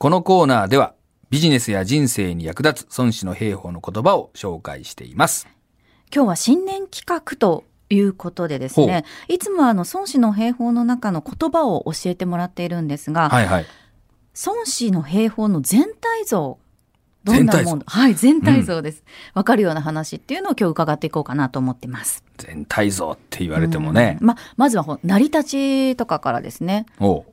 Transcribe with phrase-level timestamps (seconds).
[0.00, 0.94] このコーナーでは
[1.28, 5.48] ビジネスや人生に役立つ孫子の兵法の言葉を紹介しています。
[6.14, 13.66] 今日は新年企画ということでですね、いつもあの孫子の兵法の中の言葉を教えてもらっているんですが、はいはい。
[14.46, 16.60] 孫子の兵法の全体像、
[17.28, 19.04] どんな全体像ものはい、全体像です。
[19.34, 22.24] わ、かるような話っていうのを今日伺っていこうかなと思ってます。
[22.38, 24.24] 全体像って言われてもねう。
[24.24, 26.86] んま、まずはほ成り立ちとかからですね。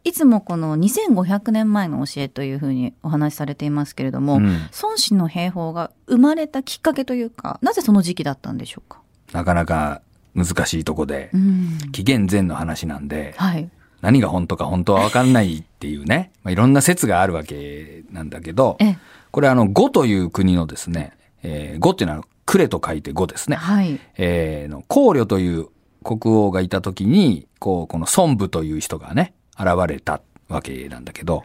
[0.03, 4.45] いつもこの2500年前の教えというふうにお話しされていますけれども、うん
[4.81, 9.01] 孫子の兵法が生まれたきっかけというか、なぜその時期だったんでしょうか？
[9.31, 10.01] なかなか
[10.33, 11.77] 難しいとこでう、ん。
[11.91, 13.69] 紀元前の話なんで、はい。
[14.01, 18.97] 何が本当か本当は分かんないっていうね、まあ、いろんな説があるわけなんだけど、え、
[19.35, 21.11] これあの、呉という国のですね、
[21.43, 23.57] えー、呉っていうのは呉と書いて呉ですね。
[23.57, 23.99] はい。
[24.17, 25.67] えーの、考慮という
[26.05, 31.43] 国王がいた時に、こう、この孫武という人がね、現れたわけなんだけど、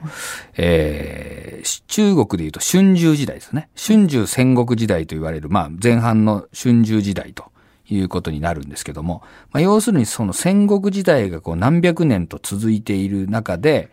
[0.57, 3.69] えー中国で言うと春秋時代ですね。
[3.77, 7.51] 春秋戦国時代と言われる、まあ前半の春秋時代と
[7.91, 13.91] いうことになるんですけども、まあ要するにその戦国時代がこう何百年と続いている中で、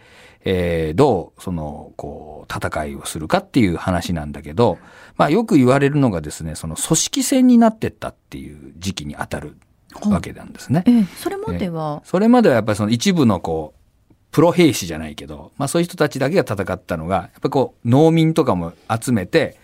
[0.49, 4.77] えーどう、その、こう、戦いをするかっていう話なんだけど、
[5.17, 9.57] まあよく言われるのがですね、その組織戦になってったっていう時期に当たる
[10.05, 10.83] わけなんですね。
[10.87, 19.57] え、それまでは、それまではやっぱりその一部のこう、プロ兵士じゃないけど、まあそういう人たちだけが戦ったのが、やっぱりこう、農民とかも集めて、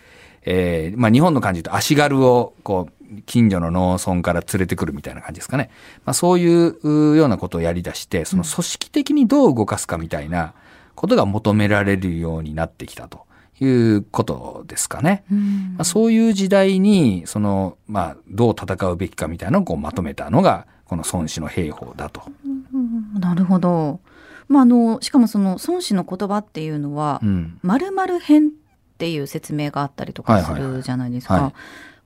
[0.45, 5.69] えーまあ日本の感じと足軽をこう、近所の農村から連れてくるみたいな感じですかね。
[6.05, 10.53] まあそういうようなことをやり出して、その組織的にどう動かすかみたいな
[10.95, 13.25] ことが求められるようになってきたと
[13.59, 15.23] いうことですかね。
[15.31, 22.21] うんまあ、そういう時代に、その、まあ、どう戦うべきかみたいなのをこうまとめたのが、この孫子の兵法だと。
[22.45, 23.99] うんなるほど。
[24.47, 27.59] まあ、あの、しかもその孫子の言葉っていうのはう、ん。
[27.63, 28.51] 〇〇編っ
[28.97, 31.53] ていう説明があったりとかすはいはいはいるじゃないですはいか。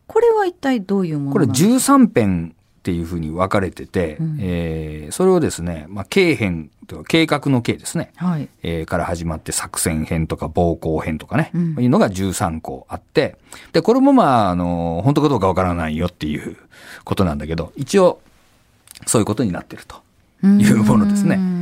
[0.07, 8.11] これは一体どういうものこれなんですか13編っていうふうに分かれてて、うんえーそれをですね、まあ、経編とい計画の計ですね。
[8.15, 8.49] はい。
[8.63, 13.37] えーから始まって作戦編とか暴行編とかね、うんいうのが13個あって、
[13.73, 16.57] で、これもまあ、あの、本当かどうかわからないよっていう
[17.03, 18.19] ことなんだけど、一応、
[19.05, 19.97] そういうことになってると。
[20.43, 21.56] いうものですねうん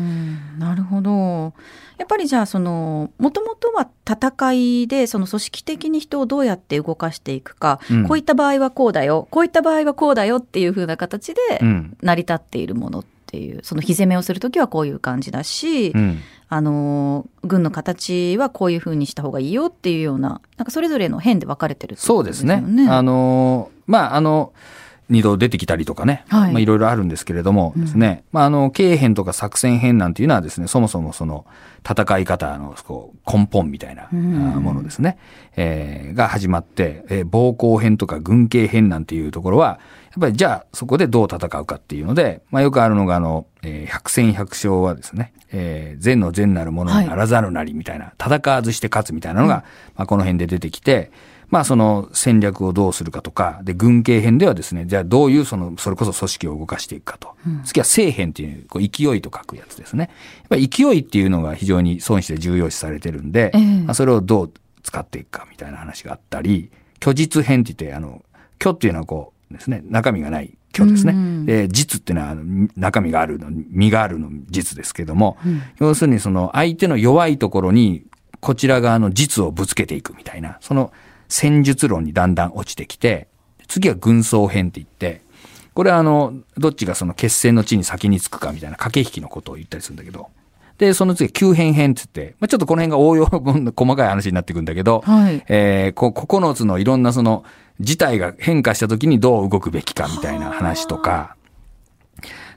[0.58, 1.54] なるほど。
[1.98, 11.98] やっぱりじゃあそのもともとは戦いでその組織的に人をどうやって動かしていくか、うんこういった場合はこうだよこういった場合はこうだよっていう風な形でうん。
[12.02, 16.20] 成り立っているものっていうその火攻めをする時はこういう感じだし、うん。
[16.48, 22.64] あの軍の形はこういう風にした方がいいよっていうようななんかそれぞれの編で分かれてるってそうですね。
[22.88, 24.54] あのー、まあ、あの、
[25.10, 26.52] 二度出てきたりとかね、はい。
[26.54, 31.46] まあいろいろあるんですけれどもですね、まああの、経編とか作戦編なんていうのはですね、そもそもその
[31.88, 35.18] 戦い方のこう根本みたいなものですね、
[35.56, 39.80] えーが始まって、えー暴行編とか軍警編なんていうところは、
[40.12, 49.64] やっぱりじゃあそこでどう戦うかっていうので、まあよくあるのがあの、えー百戦百勝はですね、えー善の善なるものにならざるなりみたいな、戦わずして勝つみたいなのが、
[49.96, 51.12] まあこの辺で出てきて、
[51.56, 57.30] まあその戦略をどうするかとか、で、軍警編ではですね、じゃあどういうその、それこそ組織を動かしていくかと。
[57.64, 60.10] 次は政編っていう、こう勢いと書くやつですね。
[60.42, 66.72] やっぱり勢いっていうのが非常に孫子で重要視されてるんで、ええまあそれをどう使っていくかみたいな話があったり、
[67.02, 68.22] 虚実編って言って、あの、
[68.62, 71.14] 虚っていうのはこうですね、中身がない虚ですね。
[71.14, 72.36] うんで、実っていうのは
[72.76, 75.38] 中身があるの、身があるの実ですけども、
[75.80, 78.04] 要するにその相手の弱いところに
[78.42, 80.92] こちら側の実をぶつけていくみたいな、その
[81.28, 83.28] 戦術論にだんだん落ちてきて、
[83.68, 85.22] 次は軍曹編って言って、
[85.74, 90.30] これはあの、どっちがその決戦の地に先につくかみたいな駆け引きのことを言ったりするんだけど、
[90.78, 95.44] で、その次は急変編って言って、まあ、ちょっとこの辺が 応用、細かい話になってくるんだけど、はい。
[95.48, 97.44] えーこ9つのいろんなその
[97.80, 101.35] 事態が変化した時にどう動くべきかみたいな話とか、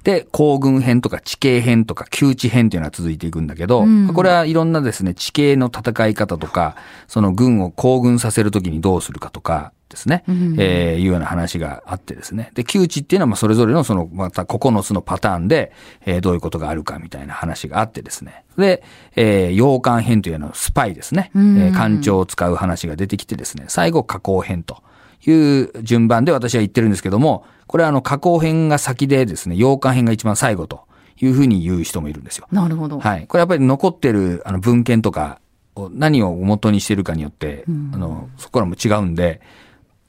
[0.09, 6.77] で、行軍編とか地形編とか窮地編っていうのは続いていくんだけど、うんこれはいろんなですね、地形の戦い方とか、
[7.09, 12.53] その軍を行軍させるときにどうするかとかですね、うんえーいうような話があってですね。
[12.55, 15.73] で、窮地っていうのはまあそれぞれのそのまた9つのパターンで、
[16.07, 18.45] えーどういうことがあるかみたいな話があってですね。
[18.57, 18.83] で、
[19.15, 21.31] えー、洋館編というのはスパイですね。
[21.35, 24.83] うんえー艦長を使う話が出てきてですね、最後加工編と
[25.27, 30.83] いう順番で私は言ってるんですけども、これはあの加工編が先でですね、洋館編が一番最後と
[31.21, 32.47] いうふうに言う人もいるんですよ。
[32.51, 32.99] なるほど。
[32.99, 33.27] はい。
[33.27, 35.41] これやっぱり残ってるあの文献とか
[35.75, 39.41] を何を元にしてるかによって、うんあの、そこらも違うんで、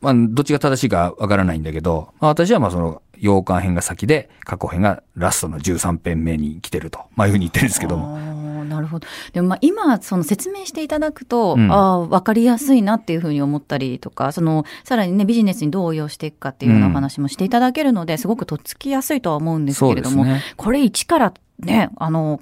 [0.01, 8.38] まあ、どっちが正しいかわからないんだけど、まあ私はまあその、洋館編が先で、過去編がラストの13編目に来てると、まあいうふうに言ってるんですけども。
[8.79, 9.07] なるほど。
[9.33, 11.71] でもまあ今、その説明していただくと、うん。
[11.71, 20.41] ああ、わかりやすいなっていうふうに思ったりとか、その、さらにね、ビジネスにどう応用していくかっていうようなお話もしていただけるので、すごくとっつきやすいとは思うんですけれども、ね。
[20.55, 22.39] これ一からね、あの、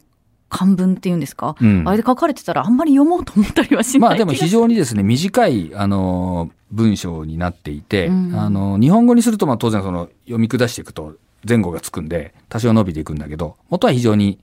[0.49, 1.83] 漢文っていうんですか、うん。
[1.85, 8.39] あれで書かれてたらあんまり読もうと思ったりはしないまあでも非常にですね、短い、あの、文章になっていて、うん。
[8.39, 11.15] あの、日本語にすると、まあ当然その、読み下していくと
[11.47, 14.39] 前後がつくんで、多少伸びていくんだけど、元は非常に、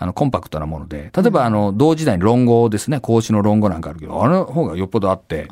[0.00, 5.48] あの、コンパクトなもので、例えば、あの、同時代に論語ですね、孔子の論語なんかあるけど、あの方がよっぽどあって、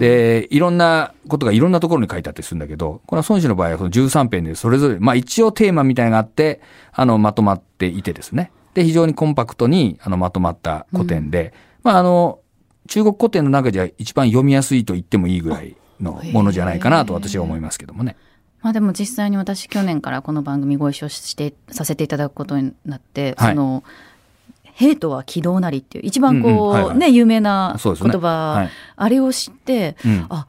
[0.00, 6.60] で、いろんなことがいろんなところに書いてあったりするんだけど、これは孫子の場合はその13編でそれぞれ、まあ一応テーマみたいなのがあって、
[6.92, 8.50] あの、まとまっていてですね。
[8.74, 11.52] で、非常にコンパクトに、あの、まとまった古典で、
[11.84, 12.40] まああの、
[12.88, 18.16] 中国古典の中じゃ一番読みやすいと言ってもいいぐらいのものじゃないかなと私は思いますけどもね。
[18.62, 23.50] まあでも実際に私去年からこの番組ご一緒してさせていただくことになって、はい。
[23.50, 23.84] その
[24.62, 26.68] ヘイトは軌道なりっていう一番こう、うんうん。
[26.70, 26.98] はいはい。
[26.98, 28.70] ね有名な言葉、ねはい。
[28.96, 30.26] あれを知って、うん。
[30.28, 30.46] あ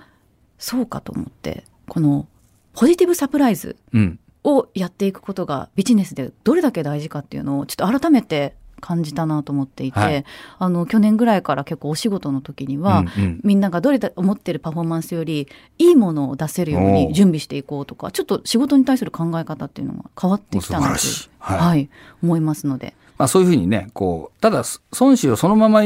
[0.58, 2.28] そうかと思ってこの
[2.74, 4.20] ポジティブサプライズうん。
[4.44, 10.26] をやっていくことがビジネスでどれだけ大事かっていうのをちょっと改めて感じたなと思っていて、はい。
[10.60, 13.42] あの去年ぐらいから結構お仕事の時には、うんうん。
[13.44, 15.48] みんながどれだ思ってるパフォーマンスより
[15.78, 17.14] いいものを出せるようおにー。
[17.14, 21.00] 準備していこうとかちょっと仕事に対する考え方っていうのが変わってきたなと
[21.40, 21.60] はい。
[21.60, 21.90] はい、
[22.22, 22.94] 思いますので。
[23.18, 24.64] まあそういうふうにね、こう、ただ、
[25.00, 25.84] 孫子をそのまま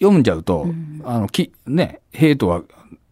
[0.00, 1.00] 読んじゃうと、うん。
[1.04, 2.62] あの、き、ね、兵とは、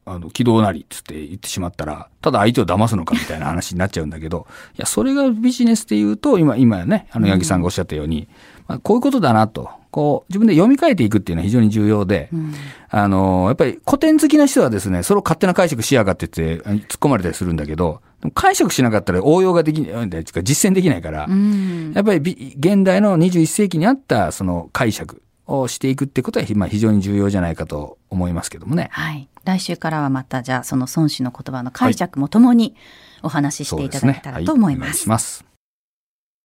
[0.04, 8.28] あの、軌道なりっつって言ってしまったら、ただ相手を騙すのかみたいな話になっちゃうんだけど、いや、それがビジネスで言うと、今、今ね、あの、八木さんがおっしゃったように、
[8.70, 12.54] まあ、こういうことだなと、こう、自分で読み替えていくっていうのは非常に重要で、うん
[12.88, 18.00] あの、やっぱり古典好きな人はですね、それを勝手な解釈しやがってって突っ込まれたりするんだけど、
[18.32, 20.08] 解釈しなかったら応用ができない、
[20.44, 28.88] 実践できないから、うんやっぱりび現代の21世紀にあったその解釈をしていくってことは、まあ、非常に重要じゃないかと思いますけどもね。
[28.92, 29.28] はい。
[29.44, 32.76] 来週からはまたじゃあその孫子の言葉の解釈もともに
[33.22, 34.88] お話ししていただけたらと思います。
[34.88, 35.49] はいお願いします。